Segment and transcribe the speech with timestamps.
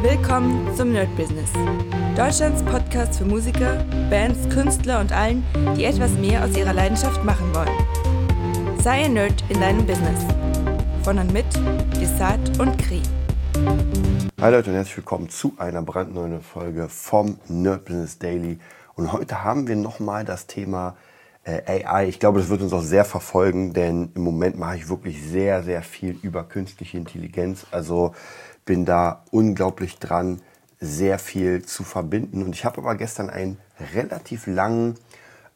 [0.00, 1.50] Willkommen zum Nerd Business.
[2.16, 5.42] Deutschlands Podcast für Musiker, Bands, Künstler und allen,
[5.76, 8.78] die etwas mehr aus ihrer Leidenschaft machen wollen.
[8.80, 10.24] Sei ein Nerd in deinem Business.
[11.02, 11.46] Von und mit
[12.00, 13.02] Desart und Kri.
[14.40, 18.60] Hi Leute und herzlich willkommen zu einer brandneuen Folge vom Nerd Business Daily.
[18.94, 20.96] Und heute haben wir nochmal das Thema
[21.42, 22.08] äh, AI.
[22.08, 25.64] Ich glaube, das wird uns auch sehr verfolgen, denn im Moment mache ich wirklich sehr,
[25.64, 27.66] sehr viel über künstliche Intelligenz.
[27.72, 28.14] Also
[28.68, 30.42] bin da unglaublich dran,
[30.78, 32.42] sehr viel zu verbinden.
[32.42, 33.56] Und ich habe aber gestern einen
[33.94, 34.96] relativ langen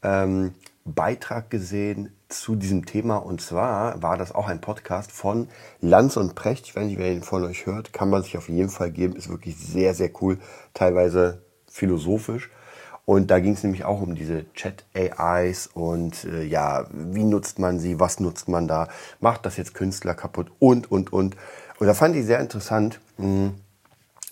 [0.03, 0.55] ähm,
[0.87, 3.19] Beitrag gesehen zu diesem Thema.
[3.19, 5.49] Und zwar war das auch ein Podcast von
[5.83, 6.67] Lanz und Precht.
[6.67, 7.93] Ich weiß nicht, wer ihn von euch hört.
[7.93, 9.15] Kann man sich auf jeden Fall geben.
[9.15, 10.39] Ist wirklich sehr, sehr cool.
[10.73, 12.49] Teilweise philosophisch.
[13.05, 17.81] Und da ging es nämlich auch um diese Chat-AIs und äh, ja, wie nutzt man
[17.81, 21.37] sie, was nutzt man da, macht das jetzt Künstler kaputt und, und, und.
[21.83, 23.55] Und da fand ich sehr interessant, hm,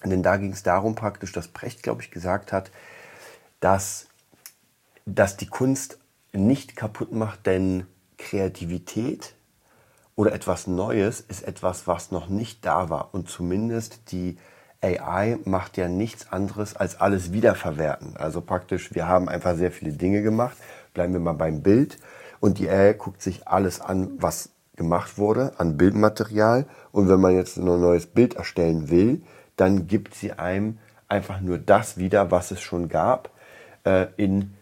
[0.04, 2.70] denn da ging es darum praktisch, dass Brecht, glaube ich, gesagt hat,
[3.58, 4.06] dass,
[5.04, 5.98] dass die Kunst
[6.32, 9.34] nicht kaputt macht, denn Kreativität
[10.14, 14.38] oder etwas Neues ist etwas, was noch nicht da war und zumindest die
[14.80, 18.16] AI macht ja nichts anderes als alles wiederverwerten.
[18.16, 20.56] Also praktisch, wir haben einfach sehr viele Dinge gemacht.
[20.94, 21.98] Bleiben wir mal beim Bild.
[22.38, 24.50] Und die AI guckt sich alles an, was
[24.80, 26.64] gemacht wurde, an Bildmaterial.
[26.90, 29.20] Und wenn man jetzt ein neues Bild erstellen will,
[29.56, 33.28] dann gibt sie einem einfach nur das wieder, was es schon gab,
[33.84, 34.54] äh, in,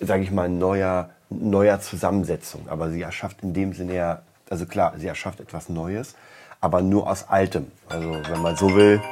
[0.00, 2.68] sage ich mal, neuer, neuer Zusammensetzung.
[2.68, 6.14] Aber sie erschafft in dem Sinne ja, also klar, sie erschafft etwas Neues,
[6.60, 7.66] aber nur aus Altem.
[7.88, 9.02] Also wenn man so will,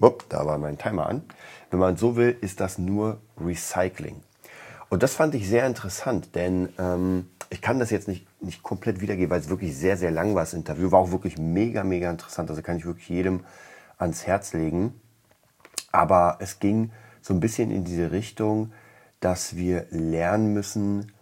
[0.00, 1.22] Upp, da war mein Timer an.
[1.70, 4.22] Wenn man so will, ist das nur Recycling.
[4.88, 9.00] Und das fand ich sehr interessant, denn ähm, ich kann das jetzt nicht, nicht komplett
[9.00, 10.90] wiedergeben, weil es wirklich sehr, sehr lang war, das Interview.
[10.90, 12.50] War auch wirklich mega, mega interessant.
[12.50, 13.40] Also kann ich wirklich jedem
[13.98, 15.00] ans Herz legen.
[15.92, 18.72] Aber es ging so ein bisschen in diese Richtung,
[19.20, 21.12] dass wir lernen müssen,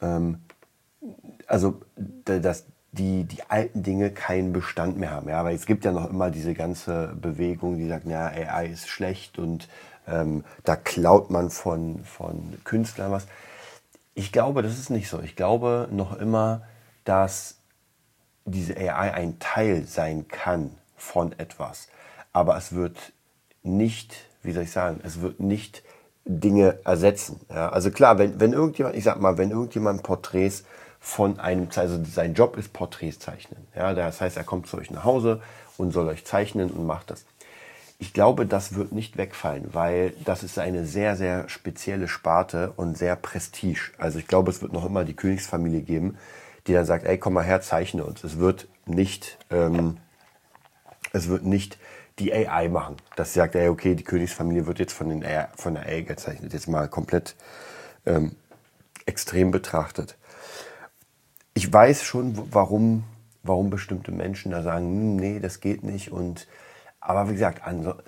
[0.00, 0.38] ähm,
[1.46, 1.80] also
[2.24, 5.28] dass die, die alten Dinge keinen Bestand mehr haben.
[5.28, 8.88] Ja, weil es gibt ja noch immer diese ganze Bewegung, die sagt, ja, AI ist
[8.88, 9.68] schlecht und
[10.06, 13.26] ähm, da klaut man von, von Künstlern was.
[14.18, 15.20] Ich glaube, das ist nicht so.
[15.20, 16.62] Ich glaube noch immer,
[17.04, 17.58] dass
[18.46, 21.86] diese AI ein Teil sein kann von etwas.
[22.32, 23.12] Aber es wird
[23.62, 25.84] nicht, wie soll ich sagen, es wird nicht
[26.24, 27.38] Dinge ersetzen.
[27.48, 27.68] Ja?
[27.68, 30.64] Also klar, wenn, wenn irgendjemand, ich sag mal, wenn irgendjemand Porträts
[30.98, 33.68] von einem, also sein Job ist Porträts zeichnen.
[33.76, 35.40] Ja, das heißt, er kommt zu euch nach Hause
[35.76, 37.24] und soll euch zeichnen und macht das.
[37.98, 42.96] Ich glaube, das wird nicht wegfallen, weil das ist eine sehr, sehr spezielle Sparte und
[42.96, 43.90] sehr prestige.
[43.98, 46.16] Also ich glaube, es wird noch immer die Königsfamilie geben,
[46.66, 48.22] die dann sagt, ey, komm mal her, zeichne uns.
[48.22, 49.96] Es wird nicht, ähm,
[51.12, 51.78] es wird nicht
[52.20, 52.96] die AI machen.
[53.16, 56.52] Das sagt, ey, okay, die Königsfamilie wird jetzt von, den AI, von der AI gezeichnet.
[56.52, 57.34] Jetzt mal komplett
[58.06, 58.36] ähm,
[59.06, 60.16] extrem betrachtet
[61.58, 63.02] ich weiß schon, warum,
[63.42, 66.12] warum bestimmte Menschen da sagen, hm, nee, das geht nicht.
[66.12, 66.46] Und
[67.08, 67.62] aber wie gesagt,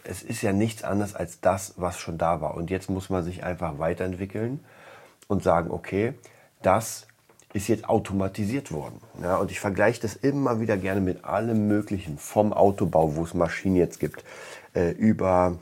[0.05, 2.55] es ist ja nichts anderes als das, was schon da war.
[2.55, 4.61] Und jetzt muss man sich einfach weiterentwickeln
[5.27, 6.12] und sagen, okay,
[6.61, 7.06] das
[7.55, 9.00] ist jetzt automatisiert worden.
[9.22, 13.33] Ja, und ich vergleiche das immer wieder gerne mit allem Möglichen, vom Autobau, wo es
[13.33, 14.22] Maschinen jetzt gibt,
[14.75, 15.56] äh, über,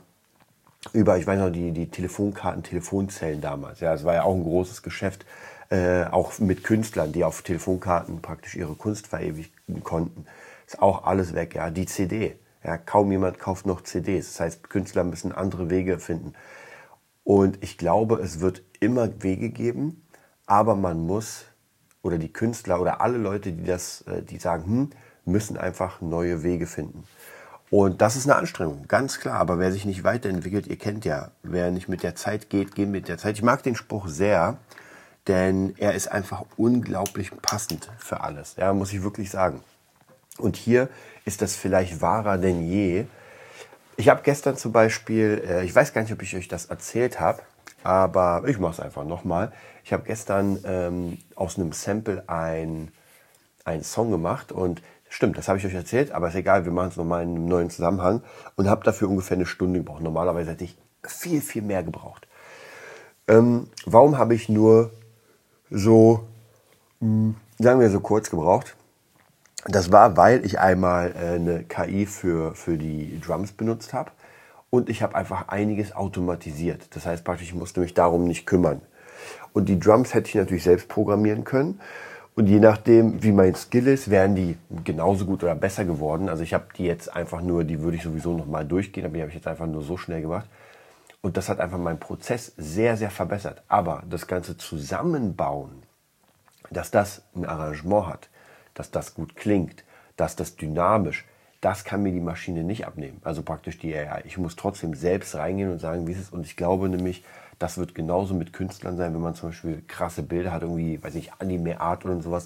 [0.91, 3.79] über, ich weiß noch, die, die Telefonkarten, Telefonzellen damals.
[3.79, 5.25] Ja, es war ja auch ein großes Geschäft
[5.69, 10.25] äh, auch mit Künstlern, die auf Telefonkarten praktisch ihre Kunst verewigen konnten.
[10.67, 11.69] Ist auch alles weg, ja.
[11.69, 12.35] Die CD.
[12.63, 14.27] Ja, kaum jemand kauft noch CDs.
[14.27, 16.33] Das heißt, Künstler müssen andere Wege finden.
[17.23, 20.05] Und ich glaube, es wird immer Wege geben,
[20.45, 21.45] aber man muss,
[22.01, 24.89] oder die Künstler oder alle Leute, die das, äh, die sagen, hm,
[25.25, 27.03] müssen einfach neue Wege finden.
[27.69, 29.39] Und das ist eine Anstrengung, ganz klar.
[29.39, 32.89] Aber wer sich nicht weiterentwickelt, ihr kennt ja, wer nicht mit der Zeit geht, geht
[32.89, 33.35] mit der Zeit.
[33.35, 34.57] Ich mag den Spruch sehr
[35.29, 38.55] denn er ist einfach unglaublich passend für alles.
[38.57, 39.61] Ja, muss ich wirklich sagen.
[40.39, 40.89] Und hier
[41.25, 43.05] ist das vielleicht wahrer denn je.
[43.97, 47.19] Ich habe gestern zum Beispiel, äh, ich weiß gar nicht, ob ich euch das erzählt
[47.19, 47.41] habe,
[47.83, 49.51] aber ich mache es einfach nochmal.
[49.83, 52.91] Ich habe gestern ähm, aus einem Sample ein,
[53.65, 56.89] einen Song gemacht und stimmt, das habe ich euch erzählt, aber ist egal, wir machen
[56.89, 58.21] es nochmal in einem neuen Zusammenhang
[58.55, 60.01] und habe dafür ungefähr eine Stunde gebraucht.
[60.01, 62.27] Normalerweise hätte ich viel, viel mehr gebraucht.
[63.27, 64.91] Ähm, warum habe ich nur
[65.69, 66.27] so,
[66.99, 68.75] mh, sagen wir so kurz gebraucht.
[69.65, 74.11] Das war, weil ich einmal äh, eine KI für, für die Drums benutzt habe
[74.69, 76.95] und ich habe einfach einiges automatisiert.
[76.95, 78.81] Das heißt praktisch, ich musste mich darum nicht kümmern.
[79.51, 81.81] Und die Drums hätte ich natürlich selbst programmieren können.
[82.35, 86.29] Und je nachdem, wie mein Skill ist, wären die genauso gut oder besser geworden.
[86.29, 89.21] Also ich habe die jetzt einfach nur, die würde ich sowieso nochmal durchgehen, aber die
[89.21, 90.47] habe ich jetzt einfach nur so schnell gemacht.
[91.21, 93.61] Und das hat einfach meinen Prozess sehr, sehr verbessert.
[93.67, 95.83] Aber das ganze Zusammenbauen,
[96.71, 98.29] dass das ein Arrangement hat,
[98.73, 99.83] dass das gut klingt,
[100.15, 101.25] dass das dynamisch,
[101.61, 103.19] das kann mir die Maschine nicht abnehmen.
[103.23, 104.23] Also praktisch die AI.
[104.25, 106.33] Ich muss trotzdem selbst reingehen und sagen, wie es ist.
[106.33, 107.23] Und ich glaube nämlich,
[107.57, 111.13] das wird genauso mit Künstlern sein, wenn man zum Beispiel krasse Bilder hat, irgendwie, weiß
[111.13, 112.45] nicht, Anime-Art oder sowas.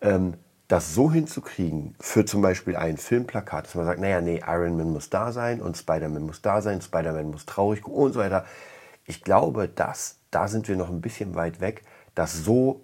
[0.00, 0.34] Ähm,
[0.68, 4.90] das so hinzukriegen für zum Beispiel ein Filmplakat, dass man sagt, naja, nee, Iron Man
[4.90, 8.46] muss da sein und Spider-Man muss da sein, Spider-Man muss traurig und so weiter.
[9.04, 11.82] Ich glaube, dass, da sind wir noch ein bisschen weit weg,
[12.14, 12.80] das so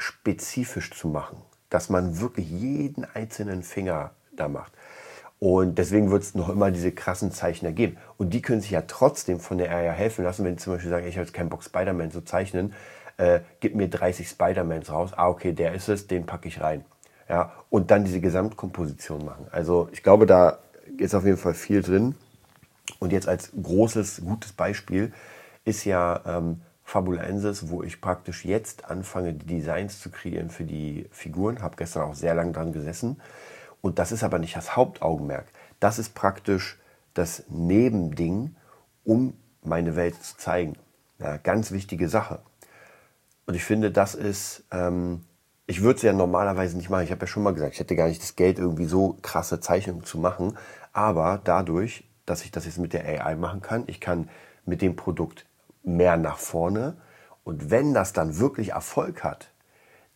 [0.00, 1.36] spezifisch zu machen,
[1.68, 4.72] dass man wirklich jeden einzelnen Finger da macht.
[5.38, 7.96] Und deswegen wird es noch immer diese krassen Zeichner geben.
[8.18, 10.90] Und die können sich ja trotzdem von der AI helfen lassen, wenn die zum Beispiel
[10.90, 12.74] sagen, ich habe jetzt keinen Bock, Spider-Man zu zeichnen,
[13.16, 15.12] äh, gib mir 30 Spider-Mans raus.
[15.14, 16.84] Ah, okay, der ist es, den packe ich rein.
[17.28, 19.46] Ja, und dann diese Gesamtkomposition machen.
[19.50, 20.58] Also ich glaube, da
[20.98, 22.14] ist auf jeden Fall viel drin.
[22.98, 25.12] Und jetzt als großes, gutes Beispiel
[25.64, 26.60] ist ja ähm,
[26.90, 31.62] Fabulensis, wo ich praktisch jetzt anfange, die Designs zu kreieren für die Figuren.
[31.62, 33.20] Habe gestern auch sehr lange dran gesessen
[33.80, 35.46] und das ist aber nicht das Hauptaugenmerk.
[35.78, 36.80] Das ist praktisch
[37.14, 38.56] das Nebending,
[39.04, 40.74] um meine Welt zu zeigen.
[41.20, 42.40] Ja, ganz wichtige Sache.
[43.46, 45.24] Und ich finde, das ist, ähm,
[45.68, 47.04] ich würde es ja normalerweise nicht machen.
[47.04, 49.60] Ich habe ja schon mal gesagt, ich hätte gar nicht das Geld, irgendwie so krasse
[49.60, 50.58] Zeichnungen zu machen.
[50.92, 54.28] Aber dadurch, dass ich das jetzt mit der AI machen kann, ich kann
[54.66, 55.46] mit dem Produkt
[55.82, 56.96] mehr nach vorne.
[57.44, 59.50] Und wenn das dann wirklich Erfolg hat,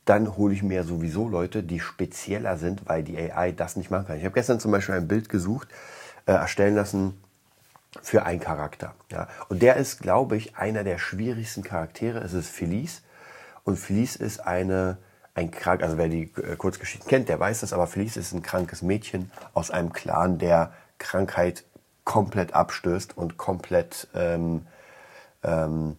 [0.05, 4.07] dann hole ich mir sowieso Leute, die spezieller sind, weil die AI das nicht machen
[4.07, 4.19] kann.
[4.19, 5.69] Ich habe gestern zum Beispiel ein Bild gesucht,
[6.27, 7.19] äh, erstellen lassen
[8.03, 8.95] für einen Charakter.
[9.11, 9.29] Ja.
[9.49, 12.19] Und der ist, glaube ich, einer der schwierigsten Charaktere.
[12.19, 13.03] Es ist Felice.
[13.63, 14.99] Und Felice ist eine,
[15.35, 18.43] ein krank, also wer die äh, Kurzgeschichten kennt, der weiß das, aber Felice ist ein
[18.43, 21.65] krankes Mädchen aus einem Clan, der Krankheit
[22.05, 24.67] komplett abstößt und komplett ähm,
[25.45, 25.97] ähm,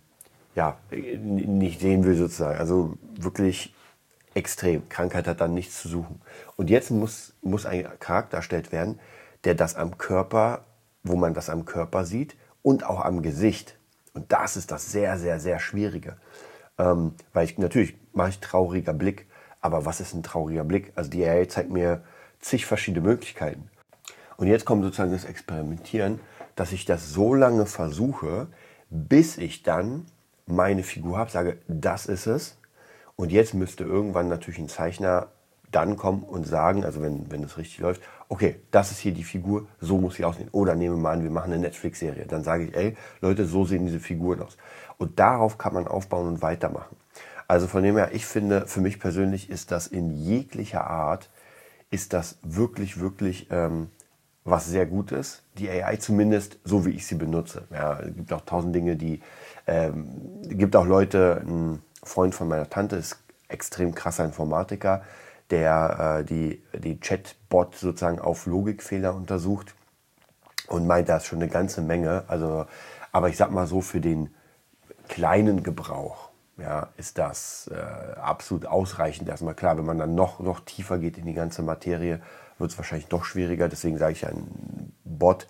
[0.55, 2.59] ja, nicht sehen will sozusagen.
[2.59, 3.73] Also wirklich
[4.33, 4.87] extrem.
[4.89, 6.21] Krankheit hat dann nichts zu suchen.
[6.55, 8.99] Und jetzt muss, muss ein Charakter erstellt werden,
[9.43, 10.65] der das am Körper,
[11.03, 13.77] wo man das am Körper sieht und auch am Gesicht.
[14.13, 16.17] Und das ist das sehr, sehr, sehr Schwierige.
[16.77, 19.27] Ähm, weil ich natürlich mache ich trauriger Blick,
[19.61, 20.91] aber was ist ein trauriger Blick?
[20.95, 22.03] Also die AI zeigt mir
[22.39, 23.69] zig verschiedene Möglichkeiten.
[24.37, 26.19] Und jetzt kommt sozusagen das Experimentieren,
[26.55, 28.47] dass ich das so lange versuche,
[28.89, 30.05] bis ich dann
[30.45, 32.57] meine Figur habe, sage, das ist es,
[33.15, 35.27] und jetzt müsste irgendwann natürlich ein Zeichner
[35.71, 39.23] dann kommen und sagen, also wenn, wenn das richtig läuft, okay, das ist hier die
[39.23, 40.49] Figur, so muss sie aussehen.
[40.51, 42.25] Oder nehmen wir mal an, wir machen eine Netflix-Serie.
[42.27, 44.57] Dann sage ich, ey, Leute, so sehen diese Figuren aus.
[44.97, 46.95] Und darauf kann man aufbauen und weitermachen.
[47.47, 51.29] Also von dem her, ich finde, für mich persönlich ist das in jeglicher Art,
[51.91, 53.89] ist das wirklich, wirklich ähm,
[54.45, 55.41] was sehr Gutes.
[55.57, 57.63] Die AI zumindest, so wie ich sie benutze.
[57.71, 59.21] Ja, es gibt auch tausend Dinge, die,
[59.67, 60.05] ähm,
[60.43, 65.01] gibt auch Leute, ein Freund von meiner Tante ist extrem krasser Informatiker,
[65.49, 69.73] der äh, die, die Chatbot sozusagen auf Logikfehler untersucht
[70.67, 72.23] und meint, da ist schon eine ganze Menge.
[72.27, 72.65] Also,
[73.11, 74.29] aber ich sag mal so, für den
[75.07, 79.27] kleinen Gebrauch ja, ist das äh, absolut ausreichend.
[79.27, 82.21] Erstmal klar, wenn man dann noch, noch tiefer geht in die ganze Materie,
[82.57, 83.69] wird es wahrscheinlich noch schwieriger.
[83.69, 85.47] Deswegen sage ich, ein Bot,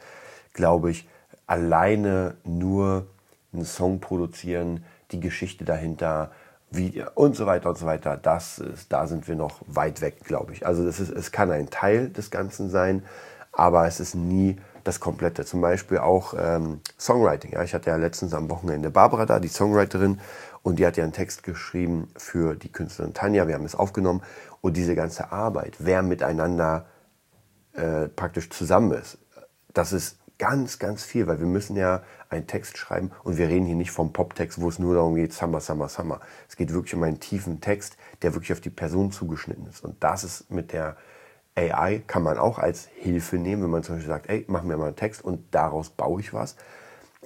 [0.53, 1.07] glaube ich,
[1.47, 3.07] alleine nur
[3.53, 6.31] einen Song produzieren, die Geschichte dahinter,
[6.71, 8.17] Video und so weiter und so weiter.
[8.17, 10.65] Das ist, da sind wir noch weit weg, glaube ich.
[10.65, 13.03] Also das ist, es kann ein Teil des Ganzen sein,
[13.51, 15.45] aber es ist nie das Komplette.
[15.45, 17.53] Zum Beispiel auch ähm, Songwriting.
[17.53, 17.63] Ja.
[17.63, 20.19] Ich hatte ja letztens am Wochenende Barbara da, die Songwriterin,
[20.63, 23.47] und die hat ja einen Text geschrieben für die Künstlerin Tanja.
[23.47, 24.24] Wir haben es aufgenommen
[24.62, 26.88] und diese ganze Arbeit, wer miteinander
[27.75, 29.17] äh, praktisch zusammen ist,
[29.74, 33.65] das ist ganz, ganz viel, weil wir müssen ja einen Text schreiben und wir reden
[33.65, 36.20] hier nicht vom Poptext, wo es nur darum geht, Summer, Summer, Summer.
[36.50, 39.84] Es geht wirklich um einen tiefen Text, der wirklich auf die Person zugeschnitten ist.
[39.84, 40.98] Und das ist mit der
[41.55, 44.75] AI, kann man auch als Hilfe nehmen, wenn man zum Beispiel sagt, ey, mach mir
[44.75, 46.58] mal einen Text und daraus baue ich was.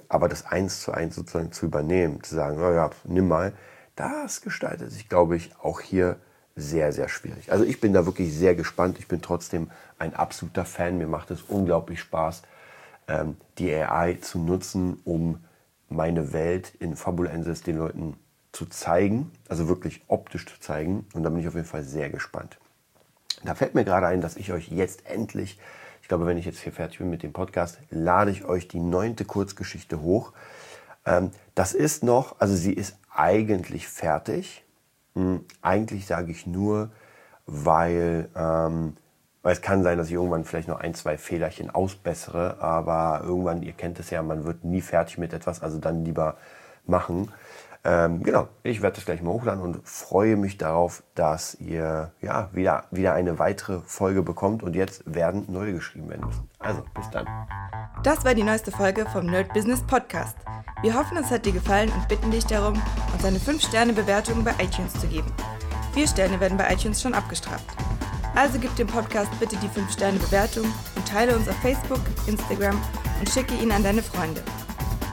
[0.08, 3.52] Aber das eins zu eins sozusagen zu übernehmen, zu sagen, oh ja, nimm mal,
[3.96, 6.16] das gestaltet sich, glaube ich, auch hier
[6.60, 7.50] sehr, sehr schwierig.
[7.50, 8.98] Also ich bin da wirklich sehr gespannt.
[8.98, 10.98] Ich bin trotzdem ein absoluter Fan.
[10.98, 12.42] Mir macht es unglaublich Spaß,
[13.08, 15.44] ähm, die AI zu nutzen, um
[15.88, 18.16] meine Welt in Fabulensis den Leuten
[18.52, 21.06] zu zeigen, also wirklich optisch zu zeigen.
[21.14, 22.58] Und da bin ich auf jeden Fall sehr gespannt.
[23.44, 25.58] Da fällt mir gerade ein, dass ich euch jetzt endlich,
[26.02, 28.80] ich glaube, wenn ich jetzt hier fertig bin mit dem Podcast, lade ich euch die
[28.80, 30.32] neunte Kurzgeschichte hoch.
[31.06, 34.64] Ähm, das ist noch, also sie ist eigentlich fertig,
[35.62, 36.90] eigentlich sage ich nur,
[37.46, 38.96] weil, ähm,
[39.42, 43.62] weil es kann sein, dass ich irgendwann vielleicht noch ein, zwei Fehlerchen ausbessere, aber irgendwann,
[43.62, 46.36] ihr kennt es ja, man wird nie fertig mit etwas, also dann lieber
[46.86, 47.32] machen.
[47.82, 52.50] Ähm, genau, ich werde das gleich mal hochladen und freue mich darauf, dass ihr ja,
[52.52, 56.50] wieder, wieder eine weitere Folge bekommt und jetzt werden neue geschrieben werden müssen.
[56.58, 57.26] Also, bis dann.
[58.02, 60.36] Das war die neueste Folge vom Nerd Business Podcast.
[60.82, 62.80] Wir hoffen, es hat dir gefallen und bitten dich darum,
[63.14, 65.32] uns eine 5-Sterne-Bewertung bei iTunes zu geben.
[65.94, 67.64] Vier Sterne werden bei iTunes schon abgestraft.
[68.34, 70.64] Also gib dem Podcast bitte die 5-Sterne-Bewertung
[70.96, 72.80] und teile uns auf Facebook, Instagram
[73.18, 74.42] und schicke ihn an deine Freunde.